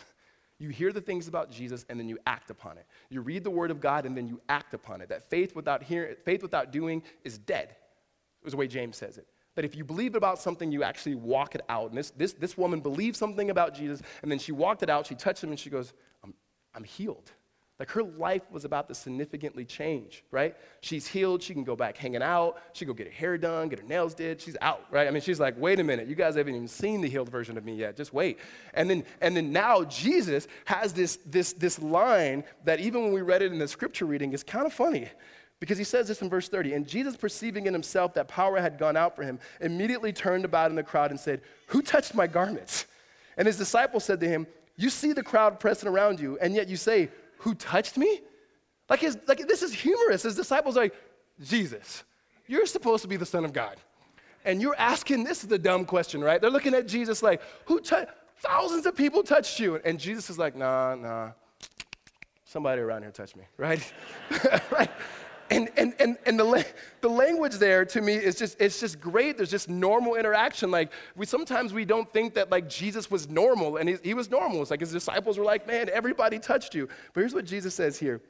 [0.62, 2.86] You hear the things about Jesus and then you act upon it.
[3.10, 5.08] You read the Word of God and then you act upon it.
[5.08, 7.70] That faith without hearing, faith without doing is dead.
[7.70, 9.26] It was the way James says it.
[9.60, 11.90] That if you believe about something, you actually walk it out.
[11.90, 15.06] And this, this, this woman believed something about Jesus, and then she walked it out,
[15.06, 15.92] she touched him, and she goes,
[16.24, 16.34] I'm,
[16.74, 17.30] I'm healed.
[17.78, 20.56] Like her life was about to significantly change, right?
[20.80, 21.44] She's healed.
[21.44, 22.62] She can go back hanging out.
[22.72, 24.40] She can go get her hair done, get her nails did.
[24.40, 25.10] She's out, right?
[25.10, 27.58] I mean, she's like, wait a minute, you guys haven't even seen the healed version
[27.58, 27.98] of me yet.
[27.98, 28.40] Just wait.
[28.74, 33.24] And then, and then now Jesus has this, this, this line that even when we
[33.24, 35.10] read it in the scripture reading is kind of funny.
[35.60, 38.78] Because he says this in verse 30, and Jesus, perceiving in himself that power had
[38.78, 42.28] gone out for him, immediately turned about in the crowd and said, Who touched my
[42.28, 42.86] garments?
[43.38, 46.70] And his disciples said to him, You see the crowd pressing around you, and yet
[46.70, 48.22] you say, who touched me?
[48.90, 50.24] Like, his, like this is humorous.
[50.24, 50.96] His disciples are like,
[51.42, 52.04] Jesus,
[52.48, 53.78] you're supposed to be the Son of God.
[54.46, 56.40] And you're asking, this is the dumb question, right?
[56.40, 59.80] They're looking at Jesus like, who touched, thousands of people touched you.
[59.84, 61.32] And Jesus is like, nah, nah,
[62.46, 63.94] somebody around here touched me, right?
[64.72, 64.92] right?
[65.50, 66.66] And, and, and, and the,
[67.02, 69.38] the language there to me is just, it's just great.
[69.38, 70.72] There's just normal interaction.
[70.72, 74.30] Like we, sometimes we don't think that like Jesus was normal and he, he was
[74.30, 74.62] normal.
[74.62, 76.88] It's like his disciples were like, man, everybody touched you.
[77.14, 78.22] But here's what Jesus says here.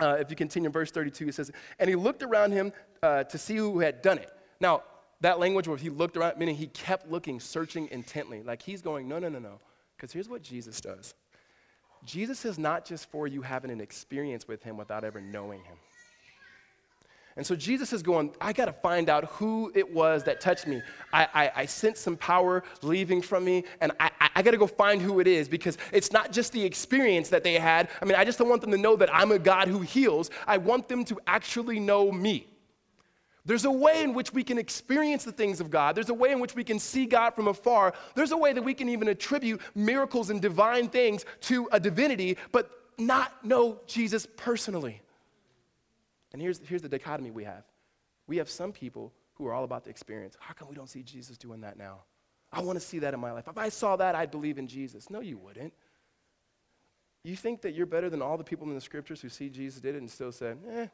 [0.00, 3.24] Uh, if you continue in verse 32, he says, and he looked around him uh,
[3.24, 4.30] to see who had done it.
[4.60, 4.82] Now,
[5.20, 8.42] that language where he looked around, meaning he kept looking, searching intently.
[8.42, 9.60] Like he's going, no, no, no, no.
[9.96, 11.14] Because here's what Jesus does
[12.04, 15.76] Jesus is not just for you having an experience with him without ever knowing him.
[17.36, 20.68] And so Jesus is going, I got to find out who it was that touched
[20.68, 20.82] me.
[21.12, 24.56] I, I, I sense some power leaving from me, and I, I, I got to
[24.56, 27.88] go find who it is because it's not just the experience that they had.
[28.00, 30.30] I mean, I just don't want them to know that I'm a God who heals.
[30.46, 32.46] I want them to actually know me.
[33.46, 35.96] There's a way in which we can experience the things of God.
[35.96, 37.92] There's a way in which we can see God from afar.
[38.14, 42.38] There's a way that we can even attribute miracles and divine things to a divinity,
[42.52, 45.02] but not know Jesus personally.
[46.34, 47.62] And here's, here's the dichotomy we have
[48.26, 50.36] we have some people who are all about the experience.
[50.40, 52.00] How come we don't see Jesus doing that now?
[52.52, 53.48] I want to see that in my life.
[53.48, 55.10] If I saw that, I'd believe in Jesus.
[55.10, 55.72] No, you wouldn't.
[57.22, 59.80] You think that you're better than all the people in the scriptures who see Jesus
[59.80, 60.86] did it and still said, eh.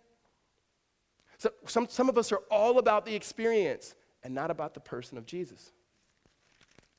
[1.39, 5.17] So some, some of us are all about the experience and not about the person
[5.17, 5.73] of Jesus.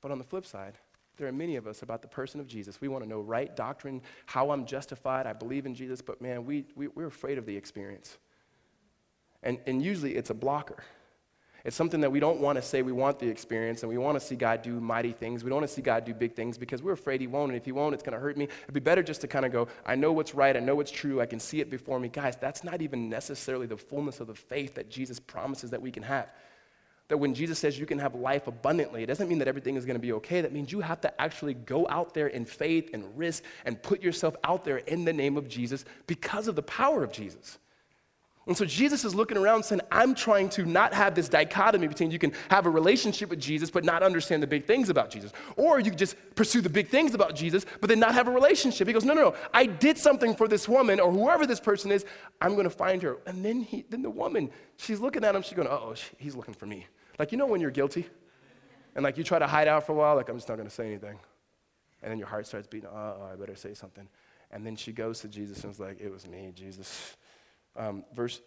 [0.02, 0.78] But on the flip side,
[1.18, 2.82] there are many of us about the person of Jesus.
[2.82, 5.28] We want to know right doctrine, how I'm justified.
[5.28, 8.18] I believe in Jesus, but man, we, we, we're afraid of the experience.
[9.44, 10.84] And, and usually it's a blocker.
[11.64, 14.20] It's something that we don't want to say we want the experience and we want
[14.20, 15.44] to see God do mighty things.
[15.44, 17.52] We don't want to see God do big things because we're afraid He won't.
[17.52, 18.46] And if He won't, it's going to hurt me.
[18.64, 20.58] It'd be better just to kind of go, I know what's right.
[20.58, 21.22] I know what's true.
[21.22, 22.08] I can see it before me.
[22.10, 25.92] Guys, that's not even necessarily the fullness of the faith that Jesus promises that we
[25.92, 26.30] can have.
[27.10, 29.86] That when Jesus says you can have life abundantly, it doesn't mean that everything is
[29.86, 30.42] going to be okay.
[30.42, 34.02] That means you have to actually go out there in faith and risk and put
[34.02, 37.60] yourself out there in the name of Jesus because of the power of Jesus.
[38.48, 42.10] And so Jesus is looking around saying, I'm trying to not have this dichotomy between
[42.10, 45.32] you can have a relationship with Jesus but not understand the big things about Jesus.
[45.58, 48.88] Or you just pursue the big things about Jesus but then not have a relationship.
[48.88, 49.36] He goes, No, no, no.
[49.54, 52.04] I did something for this woman or whoever this person is.
[52.42, 53.18] I'm going to find her.
[53.28, 55.44] And then, he, then the woman, she's looking at him.
[55.44, 56.88] She's going, Oh, he's looking for me.
[57.20, 58.08] Like, you know when you're guilty?
[58.96, 60.68] And like you try to hide out for a while, like, I'm just not going
[60.68, 61.20] to say anything.
[62.02, 64.08] And then your heart starts beating, Oh, I better say something.
[64.50, 67.18] And then she goes to Jesus and is like, It was me, Jesus
[67.76, 68.42] um, verse,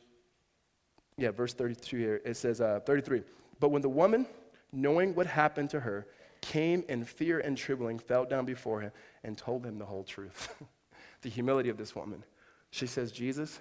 [1.16, 2.20] yeah, verse 32 here.
[2.24, 3.22] It says, uh, 33.
[3.60, 4.26] But when the woman,
[4.72, 6.06] knowing what happened to her,
[6.40, 10.54] came in fear and trembling, fell down before him, and told him the whole truth.
[11.22, 12.22] the humility of this woman.
[12.70, 13.60] She says, Jesus,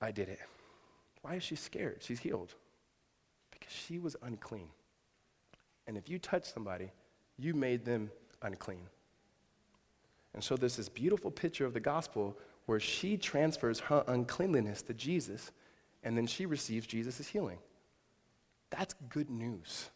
[0.00, 0.40] I did it.
[1.20, 1.98] Why is she scared?
[2.00, 2.54] She's healed.
[3.50, 4.68] Because she was unclean.
[5.86, 6.90] And if you touch somebody,
[7.38, 8.86] you made them unclean.
[10.34, 14.94] And so there's this beautiful picture of the gospel where she transfers her uncleanliness to
[14.94, 15.50] Jesus
[16.02, 17.58] and then she receives Jesus' healing.
[18.70, 19.90] That's good news.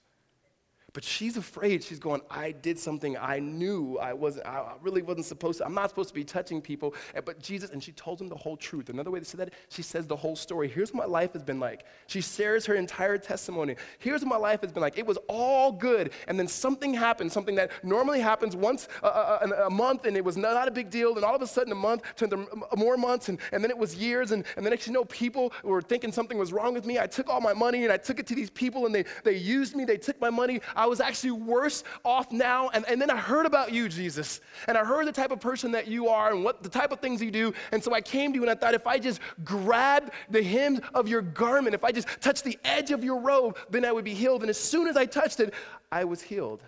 [0.97, 1.85] But she's afraid.
[1.85, 5.67] She's going, I did something I knew I wasn't, I really wasn't supposed to.
[5.67, 6.95] I'm not supposed to be touching people.
[7.27, 8.89] But Jesus, and she told him the whole truth.
[8.89, 10.69] Another way to say that, she says the whole story.
[10.69, 11.85] Here's what my life has been like.
[12.07, 13.77] She shares her entire testimony.
[13.99, 14.97] Here's what my life has been like.
[14.97, 16.13] It was all good.
[16.29, 20.25] And then something happened, something that normally happens once a, a, a month, and it
[20.25, 21.17] was not a big deal.
[21.17, 23.77] And all of a sudden, a month turned to more months, and, and then it
[23.77, 24.31] was years.
[24.31, 26.99] And, and the next you know, people were thinking something was wrong with me.
[26.99, 29.37] I took all my money and I took it to these people, and they, they
[29.37, 29.85] used me.
[29.85, 30.63] They took my money.
[30.75, 32.68] I I was actually worse off now.
[32.68, 34.40] And, and then I heard about you, Jesus.
[34.68, 37.01] And I heard the type of person that you are and what the type of
[37.01, 37.53] things you do.
[37.72, 40.81] And so I came to you and I thought if I just grabbed the hem
[40.94, 44.05] of your garment, if I just touched the edge of your robe, then I would
[44.05, 44.42] be healed.
[44.42, 45.53] And as soon as I touched it,
[45.90, 46.62] I was healed.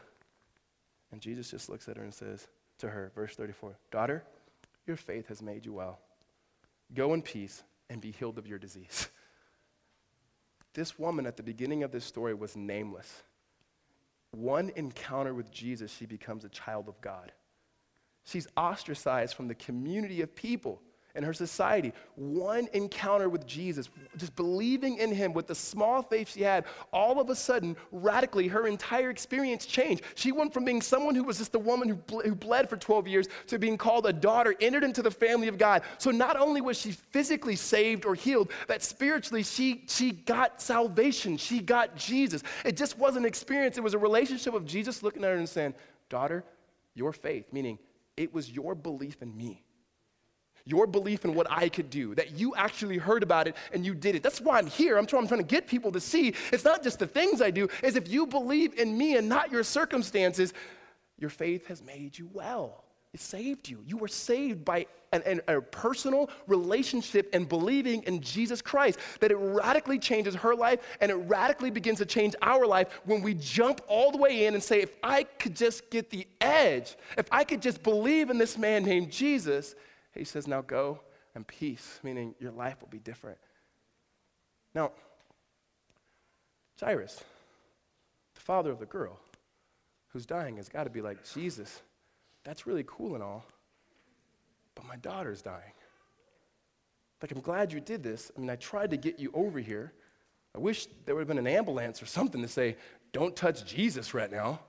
[1.13, 4.25] And Jesus just looks at her and says to her, verse 34, Daughter,
[4.85, 6.01] your faith has made you well.
[6.93, 9.11] Go in peace and be healed of your disease.
[10.75, 13.23] This woman at the beginning of this story was nameless
[14.33, 17.33] one encounter with Jesus, she becomes a child of God.
[18.25, 20.83] She's ostracized from the community of people
[21.15, 21.93] in her society.
[22.15, 27.21] One encounter with Jesus, just believing in him with the small faith she had, all
[27.21, 30.05] of a sudden, radically, her entire experience changed.
[30.15, 33.09] She went from being someone who was just a woman who, who bled for 12
[33.09, 35.83] years to being called a daughter, entered into the family of God.
[35.99, 41.37] So not only was she physically saved or healed, that spiritually she, she got salvation.
[41.37, 42.43] She got Jesus.
[42.65, 45.49] It just wasn't an experience, it was a relationship of Jesus looking at her and
[45.49, 45.75] saying,
[46.09, 46.45] Daughter,
[46.95, 47.79] your faith, meaning
[48.17, 49.63] it was your belief in me
[50.69, 53.95] your belief in what I could do, that you actually heard about it and you
[53.95, 54.23] did it.
[54.23, 54.99] That's why I'm here.
[54.99, 57.51] I'm trying, I'm trying to get people to see it's not just the things I
[57.51, 60.53] do, is if you believe in me and not your circumstances,
[61.19, 62.85] your faith has made you well.
[63.15, 63.83] It saved you.
[63.87, 68.99] You were saved by an, an, a personal relationship and believing in Jesus Christ.
[69.21, 73.23] That it radically changes her life and it radically begins to change our life when
[73.23, 76.97] we jump all the way in and say, if I could just get the edge,
[77.17, 79.75] if I could just believe in this man named Jesus,
[80.19, 81.01] he says, now go
[81.35, 83.39] and peace, meaning your life will be different.
[84.75, 84.93] Now,
[86.81, 87.23] Jairus,
[88.35, 89.19] the father of the girl
[90.09, 91.83] who's dying, has got to be like, Jesus,
[92.45, 93.45] that's really cool and all,
[94.75, 95.73] but my daughter's dying.
[97.21, 98.31] Like, I'm glad you did this.
[98.37, 99.93] I mean, I tried to get you over here.
[100.55, 102.77] I wish there would have been an ambulance or something to say,
[103.13, 104.61] don't touch Jesus right now.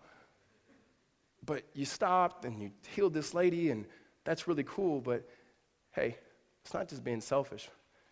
[1.45, 3.85] But you stopped and you healed this lady, and
[4.23, 5.27] that's really cool, but
[5.99, 6.17] hey,
[6.63, 7.69] it's not just being selfish.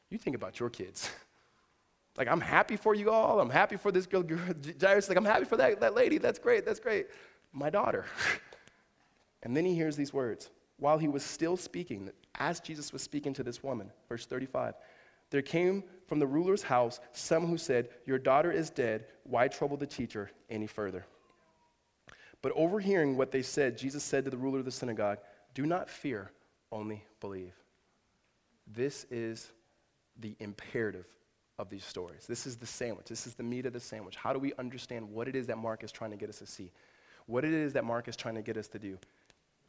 [0.10, 1.10] You think about your kids.
[2.18, 3.40] like, I'm happy for you all.
[3.40, 4.24] I'm happy for this girl,
[4.82, 5.10] Jairus.
[5.10, 6.18] Like, I'm happy for that, that lady.
[6.18, 6.66] That's great.
[6.66, 7.08] That's great.
[7.54, 8.06] My daughter.
[9.44, 13.34] And then he hears these words while he was still speaking, as Jesus was speaking
[13.34, 13.92] to this woman.
[14.10, 14.74] Verse 35
[15.30, 19.06] There came from the ruler's house some who said, Your daughter is dead.
[19.24, 21.06] Why trouble the teacher any further?
[22.42, 25.20] But overhearing what they said, Jesus said to the ruler of the synagogue,
[25.54, 26.32] Do not fear,
[26.72, 27.54] only believe.
[28.68, 29.52] This is
[30.20, 31.06] the imperative
[31.60, 32.28] of these stories.
[32.28, 33.08] This is the sandwich.
[33.08, 34.16] This is the meat of the sandwich.
[34.16, 36.46] How do we understand what it is that Mark is trying to get us to
[36.46, 36.72] see?
[37.26, 38.98] What it is that Mark is trying to get us to do?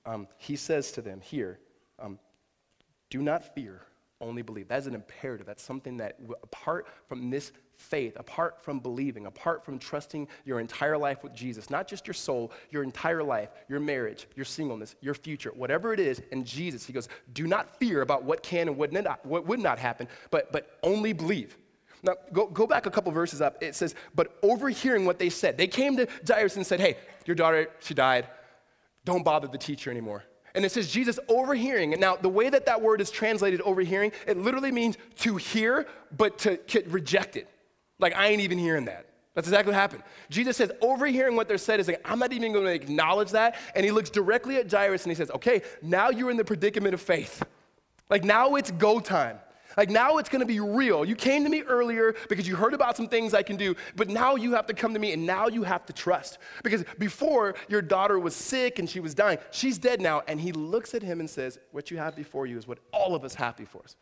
[0.09, 1.59] um, he says to them here,
[1.99, 2.19] um,
[3.11, 3.83] do not fear,
[4.21, 4.69] only believe.
[4.69, 5.47] That is an imperative.
[5.47, 10.99] That's something that, apart from this faith, apart from believing, apart from trusting your entire
[10.99, 15.15] life with Jesus, not just your soul, your entire life, your marriage, your singleness, your
[15.15, 18.77] future, whatever it is in Jesus, he goes, do not fear about what can and
[18.77, 21.57] what, not, what would not happen, but, but only believe.
[22.03, 23.63] Now, go, go back a couple verses up.
[23.63, 27.35] It says, but overhearing what they said, they came to Jairus and said, hey, your
[27.35, 28.29] daughter, she died
[29.09, 30.23] don't bother the teacher anymore.
[30.55, 31.95] And it says Jesus overhearing.
[31.95, 35.87] And now, the way that that word is translated overhearing, it literally means to hear,
[36.15, 37.49] but to reject it.
[37.99, 39.07] Like, I ain't even hearing that.
[39.35, 40.03] That's exactly what happened.
[40.31, 43.57] Jesus says, overhearing what they're said is like, I'm not even going to acknowledge that.
[43.77, 46.95] And he looks directly at Jairus and he says, okay, now you're in the predicament
[46.95, 47.43] of faith.
[48.11, 49.39] Like, now it's go time.
[49.79, 51.05] Like now it's going to be real.
[51.05, 54.09] You came to me earlier because you heard about some things I can do, but
[54.09, 56.39] now you have to come to me and now you have to trust.
[56.65, 60.25] Because before your daughter was sick and she was dying, she's dead now.
[60.27, 63.15] And he looks at him and says, What you have before you is what all
[63.15, 63.95] of us have before us.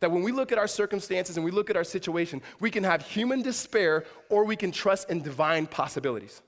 [0.00, 2.84] That when we look at our circumstances and we look at our situation, we can
[2.84, 6.42] have human despair or we can trust in divine possibilities.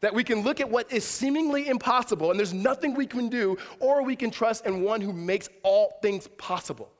[0.00, 3.56] That we can look at what is seemingly impossible and there's nothing we can do,
[3.80, 6.90] or we can trust in one who makes all things possible.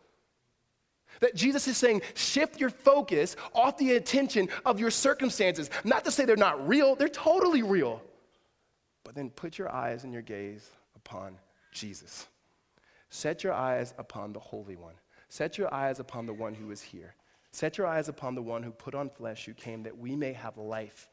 [1.20, 5.70] That Jesus is saying, shift your focus off the attention of your circumstances.
[5.84, 8.02] Not to say they're not real, they're totally real.
[9.04, 11.36] But then put your eyes and your gaze upon
[11.72, 12.26] Jesus.
[13.10, 14.94] Set your eyes upon the Holy One.
[15.28, 17.14] Set your eyes upon the one who is here.
[17.52, 20.32] Set your eyes upon the one who put on flesh, who came that we may
[20.32, 21.08] have life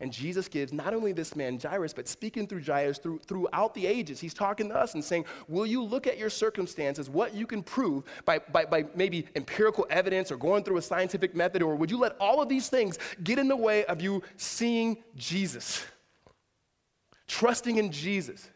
[0.00, 3.86] and Jesus gives not only this man Jairus, but speaking through Jairus through, throughout the
[3.86, 4.20] ages.
[4.20, 7.62] He's talking to us and saying, Will you look at your circumstances, what you can
[7.62, 11.90] prove by, by, by maybe empirical evidence or going through a scientific method, or would
[11.90, 15.84] you let all of these things get in the way of you seeing Jesus?
[17.26, 18.48] Trusting in Jesus.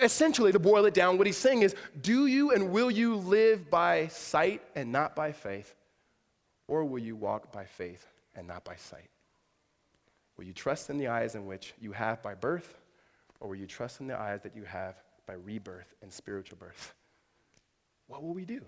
[0.00, 3.70] Essentially, to boil it down, what he's saying is do you and will you live
[3.70, 5.74] by sight and not by faith?
[6.68, 9.10] Or will you walk by faith and not by sight?
[10.36, 12.78] Will you trust in the eyes in which you have by birth,
[13.40, 16.94] or will you trust in the eyes that you have by rebirth and spiritual birth?
[18.06, 18.62] What will we do?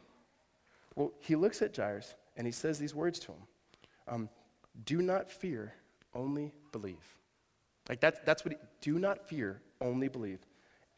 [0.95, 3.39] Well, he looks at Jairus and he says these words to him
[4.09, 4.29] um,
[4.85, 5.75] Do not fear,
[6.15, 7.17] only believe.
[7.89, 10.39] Like that's, that's what he, do not fear, only believe.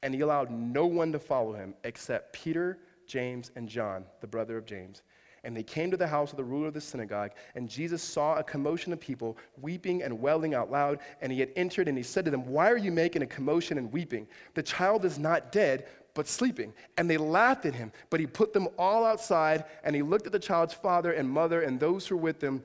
[0.02, 4.56] And he allowed no one to follow him except Peter, James, and John, the brother
[4.56, 5.02] of James.
[5.44, 8.36] And they came to the house of the ruler of the synagogue, and Jesus saw
[8.36, 10.98] a commotion of people weeping and wailing out loud.
[11.20, 13.78] And he had entered, and he said to them, Why are you making a commotion
[13.78, 14.26] and weeping?
[14.54, 16.72] The child is not dead, but sleeping.
[16.96, 20.32] And they laughed at him, but he put them all outside, and he looked at
[20.32, 22.62] the child's father and mother and those who were with them,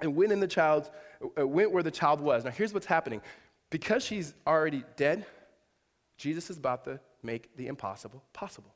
[0.00, 0.90] and went in the child,
[1.38, 2.44] uh, went where the child was.
[2.44, 3.22] Now here's what's happening.
[3.70, 5.24] Because she's already dead,
[6.20, 8.74] Jesus is about to make the impossible possible.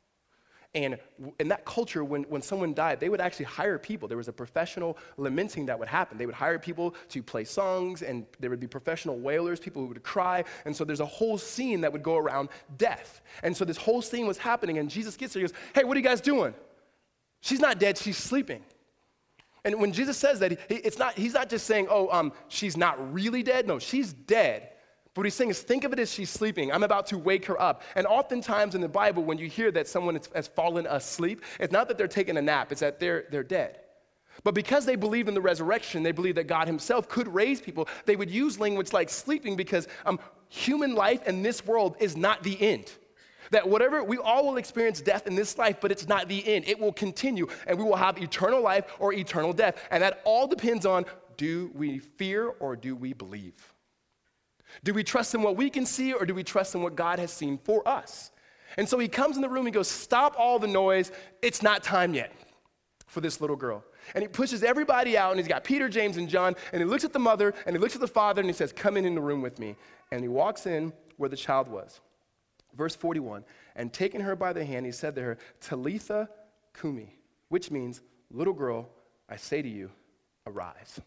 [0.74, 0.98] And
[1.38, 4.08] in that culture, when, when someone died, they would actually hire people.
[4.08, 6.18] There was a professional lamenting that would happen.
[6.18, 9.88] They would hire people to play songs, and there would be professional wailers, people who
[9.88, 10.42] would cry.
[10.64, 13.20] And so there's a whole scene that would go around death.
[13.44, 15.42] And so this whole scene was happening, and Jesus gets there.
[15.42, 16.54] He goes, Hey, what are you guys doing?
[17.40, 18.64] She's not dead, she's sleeping.
[19.64, 23.12] And when Jesus says that, it's not, he's not just saying, Oh, um, she's not
[23.12, 23.68] really dead.
[23.68, 24.70] No, she's dead,
[25.14, 26.72] But what he's saying is, think of it as she's sleeping.
[26.72, 27.82] I'm about to wake her up.
[27.94, 31.86] And oftentimes in the Bible, when you hear that someone has fallen asleep, it's not
[31.86, 33.78] that they're taking a nap, it's that they're, they're dead.
[34.42, 37.88] But because they believe in the resurrection, they believe that God Himself could raise people,
[38.06, 42.42] they would use language like sleeping because um, human life in this world is not
[42.42, 42.90] the end.
[43.52, 46.64] That whatever, we all will experience death in this life, but it's not the end.
[46.66, 49.80] It will continue, and we will have eternal life or eternal death.
[49.92, 51.04] And that all depends on
[51.36, 53.73] do we fear or do we believe?
[54.82, 57.18] Do we trust in what we can see or do we trust in what God
[57.18, 58.30] has seen for us?
[58.76, 61.12] And so he comes in the room and goes, Stop all the noise.
[61.42, 62.32] It's not time yet
[63.06, 63.84] for this little girl.
[64.14, 67.04] And he pushes everybody out, and he's got Peter, James, and John, and he looks
[67.04, 69.14] at the mother, and he looks at the father, and he says, Come in in
[69.14, 69.76] the room with me.
[70.10, 72.00] And he walks in where the child was.
[72.76, 73.44] Verse 41
[73.76, 76.28] And taking her by the hand, he said to her, Talitha
[76.78, 77.16] Kumi,
[77.48, 78.00] which means,
[78.30, 78.88] Little girl,
[79.28, 79.90] I say to you,
[80.46, 81.00] arise.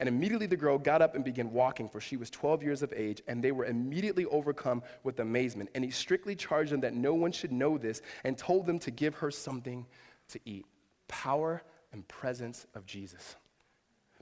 [0.00, 2.92] And immediately the girl got up and began walking, for she was 12 years of
[2.92, 5.70] age, and they were immediately overcome with amazement.
[5.74, 8.90] And he strictly charged them that no one should know this, and told them to
[8.90, 9.86] give her something
[10.28, 10.66] to eat.
[11.06, 13.36] Power and presence of Jesus.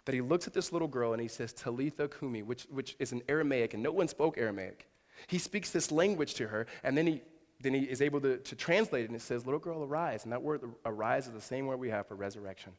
[0.04, 3.12] That he looks at this little girl and he says, Talitha Kumi, which, which is
[3.12, 4.88] an Aramaic, and no one spoke Aramaic.
[5.26, 7.22] He speaks this language to her, and then he,
[7.60, 10.24] then he is able to, to translate it, and it says, Little girl, arise.
[10.24, 12.72] And that word, arise, is the same word we have for resurrection.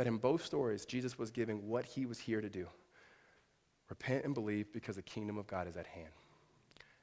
[0.00, 2.66] That in both stories, Jesus was giving what he was here to do
[3.90, 6.08] repent and believe because the kingdom of God is at hand.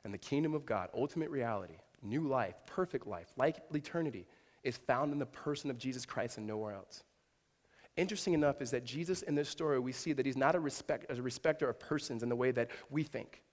[0.04, 4.26] And the kingdom of God, ultimate reality, new life, perfect life, like eternity,
[4.64, 7.04] is found in the person of Jesus Christ and nowhere else.
[7.98, 11.06] Interesting enough is that Jesus in this story, we see that he's not a, respect,
[11.16, 13.44] a respecter of persons in the way that we think.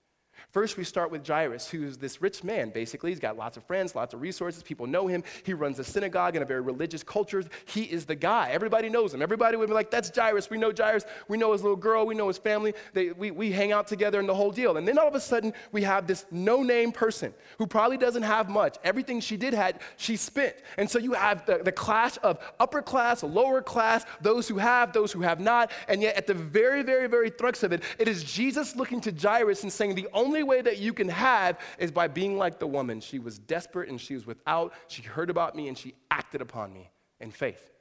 [0.51, 3.11] First, we start with Jairus, who's this rich man, basically.
[3.11, 4.63] He's got lots of friends, lots of resources.
[4.63, 5.23] People know him.
[5.43, 7.43] He runs a synagogue in a very religious culture.
[7.65, 8.49] He is the guy.
[8.51, 9.21] Everybody knows him.
[9.21, 10.49] Everybody would be like, that's Jairus.
[10.49, 11.05] We know Jairus.
[11.27, 12.05] We know his little girl.
[12.05, 12.73] We know his family.
[12.93, 14.77] They, we, we hang out together and the whole deal.
[14.77, 18.23] And then all of a sudden, we have this no name person who probably doesn't
[18.23, 18.77] have much.
[18.83, 20.55] Everything she did had, she spent.
[20.77, 24.93] And so you have the, the clash of upper class, lower class, those who have,
[24.93, 25.71] those who have not.
[25.87, 29.11] And yet, at the very, very, very thrust of it, it is Jesus looking to
[29.11, 32.67] Jairus and saying, the only way that you can have is by being like the
[32.67, 32.99] woman.
[33.01, 34.73] She was desperate and she was without.
[34.87, 37.71] She heard about me and she acted upon me in faith.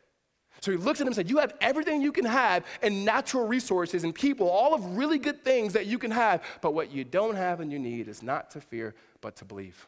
[0.60, 3.46] So he looks at him and said, You have everything you can have and natural
[3.46, 6.42] resources and people, all of really good things that you can have.
[6.60, 9.86] But what you don't have and you need is not to fear, but to believe.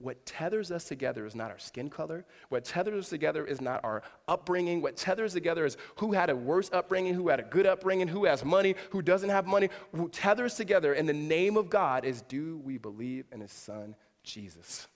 [0.00, 2.24] What tethers us together is not our skin color.
[2.48, 4.80] What tethers us together is not our upbringing.
[4.80, 8.24] What tethers together is who had a worse upbringing, who had a good upbringing, who
[8.24, 9.68] has money, who doesn't have money.
[9.90, 13.94] What tethers together in the name of God is do we believe in his son,
[14.24, 14.88] Jesus?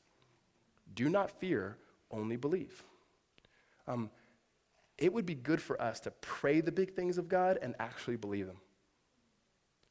[0.95, 1.77] Do not fear,
[2.11, 2.83] only believe.
[3.87, 4.09] Um,
[4.97, 8.17] it would be good for us to pray the big things of God and actually
[8.17, 8.57] believe them.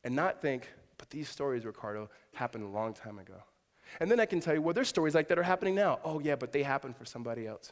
[0.03, 3.43] And not think, but these stories, Riccardo, happened a long time ago.
[3.99, 5.99] And then I can tell you, well, there's stories like that are happening now.
[6.03, 7.71] Oh, yeah, but they happened for somebody else.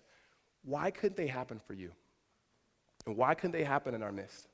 [0.63, 1.91] Why couldn't they happen for you?
[3.05, 4.47] And why couldn't they happen in our midst?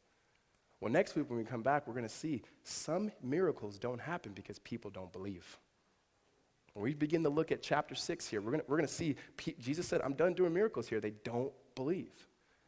[0.80, 4.32] Well, next week when we come back, we're going to see some miracles don't happen
[4.34, 5.58] because people don't believe.
[6.74, 9.16] When we begin to look at chapter 6 here, we're going we're to see
[9.60, 11.00] Jesus said, I'm done doing miracles here.
[11.00, 12.14] They don't believe.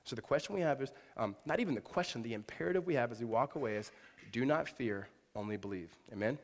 [0.03, 3.11] So the question we have is um, not even the question, the imperative we have
[3.11, 3.91] as we walk away is
[4.31, 5.91] do not fear, only believe.
[6.11, 6.29] Amen?
[6.29, 6.37] Amen.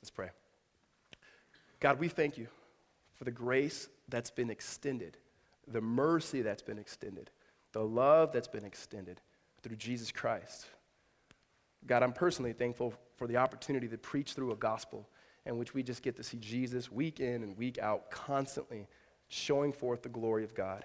[0.00, 0.30] Let's pray.
[1.80, 2.48] God, we thank you
[3.14, 5.16] for the grace that's been extended,
[5.68, 7.30] the mercy that's been extended,
[7.72, 9.20] the love that's been extended
[9.62, 10.66] through Jesus Christ.
[11.86, 15.08] God, I'm personally thankful for the opportunity to preach through a gospel
[15.46, 18.86] in which we just get to see Jesus week in and week out, constantly
[19.28, 20.84] showing forth the glory of God,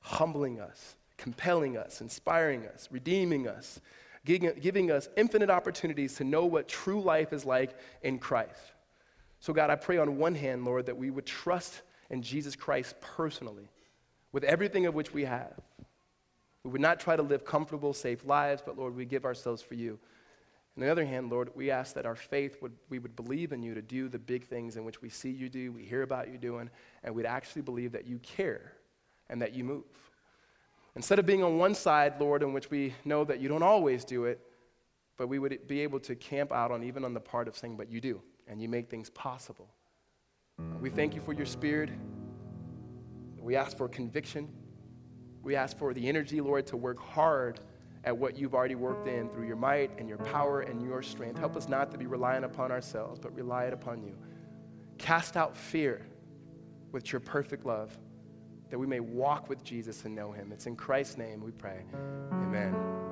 [0.00, 3.80] humbling us, compelling us, inspiring us, redeeming us,
[4.24, 8.72] giving, us infinite opportunities to know what true life is like in Christ.
[9.40, 12.96] So, God, I pray on one hand, Lord, that we would trust in Jesus Christ
[13.00, 13.68] personally
[14.32, 15.54] with everything of which we have.
[16.64, 19.74] We would not try to live comfortable, safe lives, but Lord, we give ourselves for
[19.74, 19.98] you.
[20.76, 23.62] On the other hand, Lord, we ask that our faith would, we would believe in
[23.62, 26.30] you to do the big things in which we see you do, we hear about
[26.30, 26.70] you doing,
[27.02, 28.72] and we'd actually believe that you care
[29.28, 29.84] and that you move.
[30.94, 34.04] Instead of being on one side, Lord, in which we know that you don't always
[34.04, 34.40] do it,
[35.16, 37.76] but we would be able to camp out on even on the part of saying,
[37.76, 39.68] but you do and you make things possible.
[40.80, 41.90] We thank you for your spirit.
[43.40, 44.48] We ask for conviction.
[45.42, 47.60] We ask for the energy, Lord, to work hard
[48.04, 51.38] at what you've already worked in through your might and your power and your strength.
[51.38, 54.16] Help us not to be reliant upon ourselves, but rely upon you.
[54.98, 56.06] Cast out fear
[56.92, 57.96] with your perfect love,
[58.70, 60.52] that we may walk with Jesus and know him.
[60.52, 61.84] It's in Christ's name we pray.
[62.32, 63.07] Amen.